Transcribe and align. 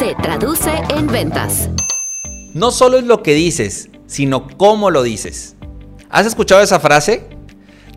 Se 0.00 0.14
traduce 0.14 0.70
en 0.96 1.08
ventas. 1.08 1.68
No 2.54 2.70
solo 2.70 2.96
es 2.96 3.04
lo 3.04 3.22
que 3.22 3.34
dices, 3.34 3.90
sino 4.06 4.48
cómo 4.56 4.90
lo 4.90 5.02
dices. 5.02 5.56
¿Has 6.08 6.24
escuchado 6.24 6.62
esa 6.62 6.80
frase? 6.80 7.26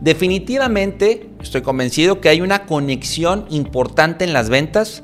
Definitivamente 0.02 1.30
estoy 1.42 1.62
convencido 1.62 2.20
que 2.20 2.28
hay 2.28 2.42
una 2.42 2.66
conexión 2.66 3.46
importante 3.50 4.26
en 4.26 4.34
las 4.34 4.50
ventas 4.50 5.04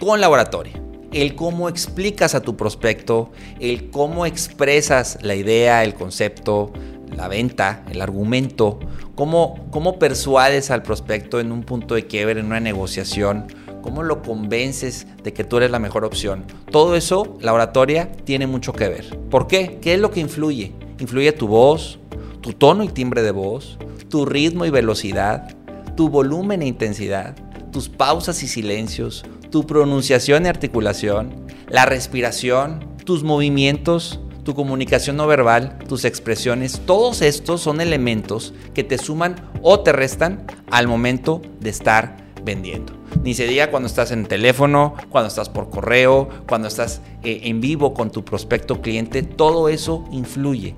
con 0.00 0.20
laboratorio. 0.20 0.72
El 1.12 1.36
cómo 1.36 1.68
explicas 1.68 2.34
a 2.34 2.42
tu 2.42 2.56
prospecto, 2.56 3.30
el 3.60 3.88
cómo 3.90 4.26
expresas 4.26 5.18
la 5.22 5.36
idea, 5.36 5.84
el 5.84 5.94
concepto, 5.94 6.72
la 7.14 7.28
venta, 7.28 7.84
el 7.92 8.02
argumento, 8.02 8.80
cómo, 9.14 9.68
cómo 9.70 10.00
persuades 10.00 10.72
al 10.72 10.82
prospecto 10.82 11.38
en 11.38 11.52
un 11.52 11.62
punto 11.62 11.94
de 11.94 12.08
quiebre, 12.08 12.40
en 12.40 12.46
una 12.46 12.58
negociación, 12.58 13.46
cómo 13.82 14.02
lo 14.02 14.22
convences 14.22 15.06
de 15.22 15.32
que 15.32 15.44
tú 15.44 15.56
eres 15.58 15.70
la 15.70 15.78
mejor 15.78 16.04
opción. 16.04 16.44
Todo 16.70 16.96
eso, 16.96 17.38
la 17.40 17.52
oratoria, 17.52 18.12
tiene 18.24 18.46
mucho 18.46 18.72
que 18.72 18.88
ver. 18.88 19.18
¿Por 19.30 19.46
qué? 19.46 19.78
¿Qué 19.80 19.94
es 19.94 20.00
lo 20.00 20.10
que 20.10 20.20
influye? 20.20 20.72
Influye 20.98 21.32
tu 21.32 21.48
voz, 21.48 21.98
tu 22.40 22.52
tono 22.52 22.84
y 22.84 22.88
timbre 22.88 23.22
de 23.22 23.30
voz, 23.30 23.78
tu 24.08 24.26
ritmo 24.26 24.64
y 24.66 24.70
velocidad, 24.70 25.56
tu 25.96 26.08
volumen 26.08 26.62
e 26.62 26.66
intensidad, 26.66 27.36
tus 27.72 27.88
pausas 27.88 28.42
y 28.42 28.48
silencios, 28.48 29.24
tu 29.50 29.66
pronunciación 29.66 30.46
y 30.46 30.48
articulación, 30.48 31.46
la 31.68 31.86
respiración, 31.86 32.84
tus 33.04 33.22
movimientos, 33.22 34.20
tu 34.44 34.54
comunicación 34.54 35.16
no 35.16 35.26
verbal, 35.26 35.78
tus 35.88 36.04
expresiones, 36.04 36.80
todos 36.86 37.22
estos 37.22 37.60
son 37.60 37.80
elementos 37.80 38.54
que 38.74 38.84
te 38.84 38.98
suman 38.98 39.36
o 39.62 39.80
te 39.80 39.92
restan 39.92 40.46
al 40.70 40.88
momento 40.88 41.42
de 41.60 41.70
estar 41.70 42.16
vendiendo. 42.44 42.92
Ni 43.22 43.34
se 43.34 43.46
diga 43.46 43.70
cuando 43.70 43.86
estás 43.86 44.12
en 44.12 44.26
teléfono, 44.26 44.94
cuando 45.08 45.28
estás 45.28 45.48
por 45.48 45.70
correo, 45.70 46.28
cuando 46.48 46.68
estás 46.68 47.00
eh, 47.22 47.40
en 47.44 47.60
vivo 47.60 47.94
con 47.94 48.10
tu 48.10 48.24
prospecto 48.24 48.80
cliente, 48.80 49.22
todo 49.22 49.68
eso 49.68 50.04
influye 50.10 50.74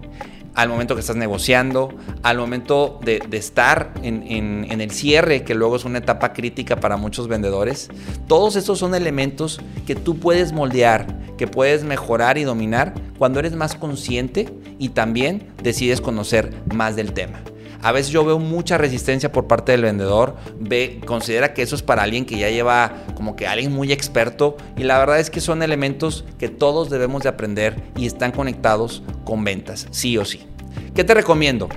al 0.55 0.69
momento 0.69 0.95
que 0.95 1.01
estás 1.01 1.17
negociando, 1.17 1.95
al 2.23 2.39
momento 2.39 3.01
de, 3.03 3.23
estar 3.33 3.95
en, 4.03 4.23
en, 4.71 4.81
el 4.81 4.91
cierre, 4.91 5.45
que 5.45 5.55
luego 5.55 5.77
es 5.77 5.85
una 5.85 5.99
etapa 5.99 6.33
crítica 6.33 6.77
para 6.77 6.97
muchos 6.97 7.29
vendedores. 7.29 7.89
Todos 8.27 8.57
estos 8.57 8.79
son 8.79 8.95
elementos 8.95 9.61
que 9.87 9.95
tú 9.95 10.19
puedes 10.19 10.53
moldear, 10.53 11.07
que 11.39 11.47
puedes 11.47 11.85
mejorar 11.85 12.37
y 12.39 12.45
dominar 12.45 12.95
cuando 13.19 13.41
eres 13.41 13.55
más 13.55 13.75
consciente 13.77 14.53
y 14.79 14.91
también 14.91 15.49
decides 15.63 16.01
conocer 16.01 16.55
más 16.75 16.97
del 16.97 17.13
tema. 17.13 17.41
A 17.83 17.91
veces 17.91 18.13
yo 18.13 18.25
veo 18.25 18.39
mucha 18.39 18.79
resistencia 18.79 19.33
por 19.33 19.49
parte 19.49 19.73
del 19.73 19.83
vendedor, 19.83 20.37
ve, 20.59 21.01
considera 21.05 21.53
que 21.53 21.63
eso 21.63 21.75
es 21.75 21.83
para 21.83 22.05
alguien 22.05 22.25
que 22.25 22.39
ya 22.39 22.49
lleva 22.49 23.05
como 23.17 23.35
que 23.35 23.47
alguien 23.47 23.73
muy 23.73 23.93
experto 23.93 24.57
y 24.77 24.85
la 24.85 24.99
verdad 24.99 25.19
es 25.19 25.31
que 25.31 25.41
son 25.41 25.63
elementos 25.63 26.25
que 26.39 26.49
todos 26.49 26.91
debemos 26.91 27.25
de 27.25 27.31
aprender 27.31 27.83
y 27.97 28.07
están 28.07 28.31
conectados 28.31 29.03
con 29.25 29.43
ventas, 29.43 29.89
sí 29.91 30.17
o 30.17 30.25
sí. 30.25 30.47
¿Qué 30.95 31.03
te 31.03 31.15
recomiendo? 31.15 31.69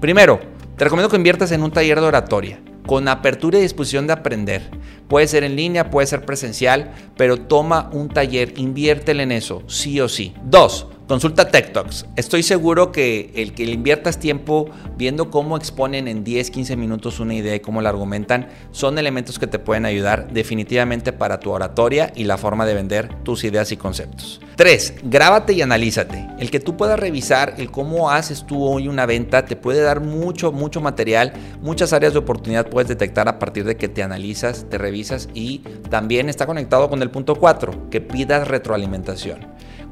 Primero, 0.00 0.38
te 0.76 0.84
recomiendo 0.84 1.10
que 1.10 1.16
inviertas 1.16 1.50
en 1.50 1.62
un 1.62 1.72
taller 1.72 2.00
de 2.00 2.06
oratoria 2.06 2.60
con 2.88 3.06
apertura 3.06 3.58
y 3.58 3.62
disposición 3.62 4.06
de 4.06 4.14
aprender. 4.14 4.70
Puede 5.08 5.26
ser 5.26 5.44
en 5.44 5.56
línea, 5.56 5.90
puede 5.90 6.06
ser 6.06 6.24
presencial, 6.24 6.94
pero 7.18 7.36
toma 7.36 7.90
un 7.92 8.08
taller, 8.08 8.54
inviértele 8.56 9.24
en 9.24 9.32
eso, 9.32 9.62
sí 9.66 10.00
o 10.00 10.08
sí. 10.08 10.32
Dos, 10.42 10.86
Consulta 11.08 11.48
Tech 11.48 11.72
Talks. 11.72 12.04
Estoy 12.16 12.42
seguro 12.42 12.92
que 12.92 13.32
el 13.34 13.54
que 13.54 13.64
le 13.64 13.72
inviertas 13.72 14.18
tiempo 14.18 14.68
viendo 14.98 15.30
cómo 15.30 15.56
exponen 15.56 16.06
en 16.06 16.22
10, 16.22 16.50
15 16.50 16.76
minutos 16.76 17.18
una 17.18 17.32
idea 17.32 17.54
y 17.54 17.60
cómo 17.60 17.80
la 17.80 17.88
argumentan 17.88 18.48
son 18.72 18.98
elementos 18.98 19.38
que 19.38 19.46
te 19.46 19.58
pueden 19.58 19.86
ayudar 19.86 20.30
definitivamente 20.30 21.14
para 21.14 21.40
tu 21.40 21.50
oratoria 21.50 22.12
y 22.14 22.24
la 22.24 22.36
forma 22.36 22.66
de 22.66 22.74
vender 22.74 23.08
tus 23.22 23.42
ideas 23.44 23.72
y 23.72 23.78
conceptos. 23.78 24.42
3. 24.56 24.96
Grábate 25.04 25.54
y 25.54 25.62
analízate. 25.62 26.28
El 26.38 26.50
que 26.50 26.60
tú 26.60 26.76
puedas 26.76 27.00
revisar 27.00 27.54
el 27.56 27.70
cómo 27.70 28.10
haces 28.10 28.44
tú 28.46 28.62
hoy 28.62 28.86
una 28.86 29.06
venta 29.06 29.46
te 29.46 29.56
puede 29.56 29.80
dar 29.80 30.00
mucho, 30.00 30.52
mucho 30.52 30.82
material, 30.82 31.32
muchas 31.62 31.94
áreas 31.94 32.12
de 32.12 32.18
oportunidad 32.18 32.68
puedes 32.68 32.88
detectar 32.88 33.28
a 33.28 33.38
partir 33.38 33.64
de 33.64 33.78
que 33.78 33.88
te 33.88 34.02
analizas, 34.02 34.66
te 34.68 34.76
revisas 34.76 35.30
y 35.32 35.60
también 35.88 36.28
está 36.28 36.44
conectado 36.44 36.90
con 36.90 37.00
el 37.00 37.10
punto 37.10 37.34
4, 37.34 37.88
que 37.88 38.02
pidas 38.02 38.46
retroalimentación 38.46 39.47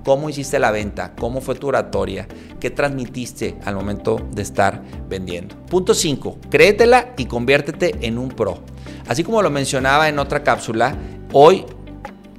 cómo 0.06 0.30
hiciste 0.30 0.60
la 0.60 0.70
venta, 0.70 1.16
cómo 1.18 1.40
fue 1.40 1.56
tu 1.56 1.66
oratoria, 1.66 2.28
qué 2.60 2.70
transmitiste 2.70 3.58
al 3.64 3.74
momento 3.74 4.24
de 4.30 4.42
estar 4.42 4.80
vendiendo. 5.08 5.56
Punto 5.66 5.94
5. 5.94 6.38
Créetela 6.48 7.12
y 7.16 7.24
conviértete 7.24 8.06
en 8.06 8.16
un 8.16 8.28
pro. 8.28 8.60
Así 9.08 9.24
como 9.24 9.42
lo 9.42 9.50
mencionaba 9.50 10.08
en 10.08 10.20
otra 10.20 10.44
cápsula, 10.44 10.96
hoy 11.32 11.64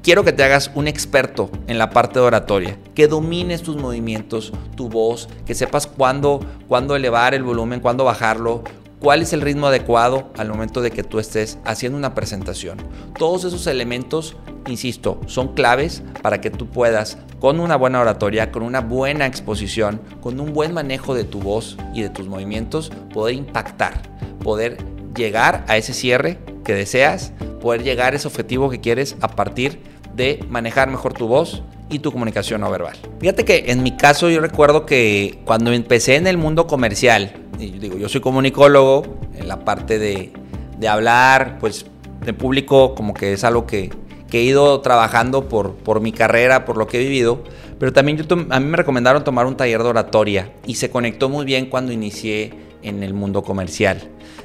quiero 0.01 0.23
que 0.23 0.31
te 0.31 0.45
hagas 0.45 0.71
un 0.75 0.87
experto 0.87 1.49
en 1.67 1.77
la 1.77 1.89
parte 1.89 2.19
de 2.19 2.25
oratoria, 2.25 2.79
que 2.95 3.09
domines 3.09 3.63
tus 3.63 3.75
movimientos, 3.75 4.53
tu 4.77 4.87
voz, 4.87 5.27
que 5.45 5.53
sepas 5.53 5.87
cuándo, 5.87 6.39
cuándo 6.69 6.95
elevar 6.95 7.33
el 7.33 7.43
volumen, 7.43 7.81
cuándo 7.81 8.05
bajarlo, 8.05 8.63
cuál 9.01 9.21
es 9.21 9.33
el 9.33 9.41
ritmo 9.41 9.67
adecuado 9.67 10.31
al 10.37 10.47
momento 10.47 10.81
de 10.81 10.91
que 10.91 11.03
tú 11.03 11.19
estés 11.19 11.57
haciendo 11.65 11.97
una 11.97 12.15
presentación. 12.15 12.77
Todos 13.19 13.43
esos 13.43 13.67
elementos, 13.67 14.37
insisto, 14.67 15.19
son 15.27 15.53
claves 15.53 16.03
para 16.21 16.41
que 16.41 16.49
tú 16.49 16.67
puedas, 16.67 17.17
con 17.39 17.59
una 17.59 17.75
buena 17.75 18.01
oratoria, 18.01 18.51
con 18.51 18.63
una 18.63 18.81
buena 18.81 19.25
exposición, 19.25 20.01
con 20.21 20.39
un 20.39 20.53
buen 20.53 20.73
manejo 20.73 21.13
de 21.13 21.23
tu 21.23 21.39
voz 21.39 21.77
y 21.93 22.01
de 22.01 22.09
tus 22.09 22.27
movimientos, 22.27 22.91
poder 23.13 23.35
impactar, 23.35 24.01
poder 24.43 24.77
llegar 25.15 25.65
a 25.67 25.77
ese 25.77 25.93
cierre 25.93 26.39
que 26.63 26.73
deseas, 26.73 27.33
poder 27.61 27.83
llegar 27.83 28.13
a 28.13 28.15
ese 28.15 28.27
objetivo 28.27 28.69
que 28.69 28.79
quieres 28.79 29.15
a 29.21 29.27
partir 29.27 29.81
de 30.15 30.43
manejar 30.49 30.89
mejor 30.89 31.13
tu 31.13 31.27
voz 31.27 31.63
y 31.89 31.99
tu 31.99 32.11
comunicación 32.11 32.61
no 32.61 32.69
verbal. 32.69 32.97
Fíjate 33.19 33.45
que 33.45 33.65
en 33.67 33.83
mi 33.83 33.95
caso 33.95 34.29
yo 34.29 34.41
recuerdo 34.41 34.85
que 34.85 35.39
cuando 35.45 35.71
empecé 35.71 36.15
en 36.15 36.27
el 36.27 36.37
mundo 36.37 36.67
comercial, 36.67 37.33
y 37.59 37.71
digo, 37.71 37.97
yo 37.97 38.09
soy 38.09 38.21
comunicólogo, 38.21 39.17
en 39.35 39.47
la 39.47 39.63
parte 39.63 39.99
de, 39.99 40.33
de 40.77 40.87
hablar, 40.87 41.57
pues 41.59 41.85
de 42.25 42.33
público 42.33 42.95
como 42.95 43.13
que 43.13 43.33
es 43.33 43.43
algo 43.43 43.65
que, 43.65 43.89
que 44.29 44.39
he 44.39 44.43
ido 44.43 44.81
trabajando 44.81 45.47
por, 45.47 45.75
por, 45.75 46.01
mi 46.01 46.11
carrera, 46.11 46.65
por 46.65 46.77
lo 46.77 46.87
que 46.87 46.97
he 46.97 47.03
vivido, 47.03 47.43
pero 47.79 47.93
también 47.93 48.17
yo 48.17 48.25
a 48.49 48.59
mí 48.59 48.65
me 48.65 48.77
recomendaron 48.77 49.23
tomar 49.23 49.45
un 49.45 49.55
taller 49.55 49.81
de 49.81 49.89
oratoria 49.89 50.51
y 50.65 50.75
se 50.75 50.89
conectó 50.89 51.29
muy 51.29 51.45
bien 51.45 51.67
cuando 51.67 51.91
inicié 51.91 52.53
en 52.83 53.03
el 53.03 53.13
mundo 53.13 53.43
comercial. 53.43 54.01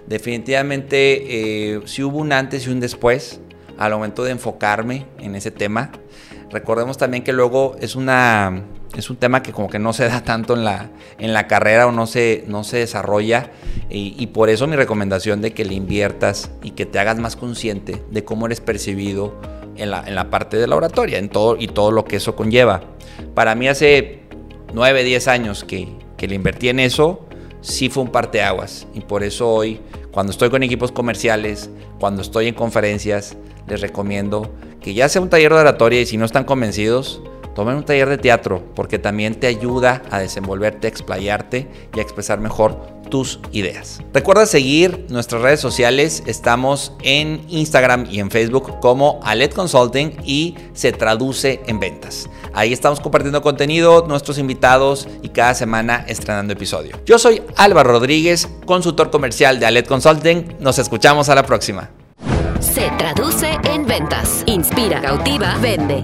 Definitivamente 0.06 1.74
eh, 1.74 1.80
sí 1.84 2.02
hubo 2.02 2.18
un 2.18 2.32
antes 2.32 2.66
y 2.66 2.70
un 2.70 2.80
después 2.80 3.40
al 3.78 3.92
momento 3.92 4.24
de 4.24 4.32
enfocarme 4.32 5.06
en 5.18 5.34
ese 5.34 5.50
tema. 5.50 5.90
Recordemos 6.50 6.98
también 6.98 7.24
que 7.24 7.32
luego 7.32 7.76
es 7.80 7.96
una 7.96 8.64
es 8.96 9.10
un 9.10 9.16
tema 9.16 9.42
que 9.42 9.52
como 9.52 9.68
que 9.68 9.78
no 9.78 9.92
se 9.92 10.04
da 10.04 10.22
tanto 10.22 10.54
en 10.54 10.64
la, 10.64 10.90
en 11.18 11.32
la 11.32 11.46
carrera 11.46 11.86
o 11.86 11.92
no 11.92 12.06
se, 12.06 12.44
no 12.46 12.64
se 12.64 12.78
desarrolla 12.78 13.50
y, 13.88 14.26
por 14.28 14.48
eso 14.48 14.66
mi 14.66 14.76
recomendación 14.76 15.42
de 15.42 15.52
que 15.52 15.64
le 15.64 15.74
inviertas 15.74 16.50
y 16.62 16.70
que 16.70 16.86
te 16.86 16.98
hagas 16.98 17.18
más 17.18 17.36
consciente 17.36 18.02
de 18.10 18.24
cómo 18.24 18.46
eres 18.46 18.60
percibido 18.60 19.38
en 19.76 19.90
la, 19.90 20.04
en 20.06 20.14
la 20.14 20.30
parte 20.30 20.56
de 20.56 20.66
la 20.66 20.76
oratoria 20.76 21.18
en 21.18 21.28
todo, 21.28 21.56
y 21.58 21.68
todo 21.68 21.90
lo 21.90 22.04
que 22.04 22.16
eso 22.16 22.36
conlleva. 22.36 22.82
Para 23.34 23.54
mí 23.54 23.68
hace 23.68 24.20
9, 24.72 25.04
10 25.04 25.28
años 25.28 25.64
que, 25.64 25.88
que 26.16 26.28
le 26.28 26.34
invertí 26.34 26.68
en 26.68 26.80
eso, 26.80 27.26
sí 27.60 27.88
fue 27.88 28.02
un 28.02 28.10
parteaguas 28.10 28.86
y 28.94 29.00
por 29.00 29.22
eso 29.22 29.48
hoy 29.48 29.80
cuando 30.10 30.30
estoy 30.32 30.50
con 30.50 30.62
equipos 30.62 30.92
comerciales, 30.92 31.70
cuando 31.98 32.20
estoy 32.22 32.48
en 32.48 32.54
conferencias, 32.54 33.36
les 33.66 33.80
recomiendo 33.80 34.50
que 34.80 34.92
ya 34.92 35.08
sea 35.08 35.22
un 35.22 35.30
taller 35.30 35.52
de 35.52 35.60
oratoria 35.60 36.00
y 36.00 36.06
si 36.06 36.16
no 36.16 36.26
están 36.26 36.44
convencidos, 36.44 37.22
tomen 37.54 37.76
un 37.76 37.84
taller 37.84 38.08
de 38.08 38.18
teatro 38.18 38.62
porque 38.74 38.98
también 38.98 39.34
te 39.34 39.46
ayuda 39.46 40.02
a 40.10 40.18
desenvolverte, 40.18 40.86
a 40.86 40.90
explayarte 40.90 41.68
y 41.94 41.98
a 41.98 42.02
expresar 42.02 42.40
mejor 42.40 43.02
tus 43.12 43.40
ideas. 43.52 44.00
Recuerda 44.14 44.46
seguir 44.46 45.06
nuestras 45.10 45.42
redes 45.42 45.60
sociales, 45.60 46.22
estamos 46.26 46.94
en 47.02 47.44
Instagram 47.48 48.06
y 48.10 48.20
en 48.20 48.30
Facebook 48.30 48.80
como 48.80 49.20
Alet 49.22 49.52
Consulting 49.54 50.16
y 50.24 50.54
se 50.72 50.92
traduce 50.92 51.60
en 51.66 51.78
ventas. 51.78 52.30
Ahí 52.54 52.72
estamos 52.72 53.00
compartiendo 53.00 53.42
contenido, 53.42 54.06
nuestros 54.08 54.38
invitados 54.38 55.08
y 55.20 55.28
cada 55.28 55.54
semana 55.54 56.04
estrenando 56.08 56.54
episodio. 56.54 56.98
Yo 57.04 57.18
soy 57.18 57.42
Álvaro 57.56 57.92
Rodríguez, 57.92 58.48
consultor 58.64 59.10
comercial 59.10 59.60
de 59.60 59.66
Alet 59.66 59.86
Consulting. 59.86 60.56
Nos 60.60 60.78
escuchamos 60.78 61.28
a 61.28 61.34
la 61.34 61.44
próxima. 61.44 61.90
Se 62.60 62.90
traduce 62.96 63.58
en 63.64 63.86
ventas. 63.86 64.42
Inspira, 64.46 65.02
cautiva, 65.02 65.56
vende. 65.60 66.02